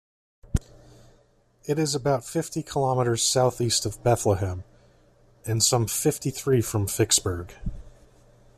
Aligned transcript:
It 1.65 1.77
is 1.77 1.93
about 1.93 2.25
fifty 2.25 2.63
kilometres 2.63 3.21
south-east 3.21 3.85
of 3.85 4.03
Bethlehem, 4.03 4.63
and 5.45 5.61
some 5.61 5.85
fifty-three 5.85 6.63
from 6.63 6.87
Ficksburg. 6.87 7.51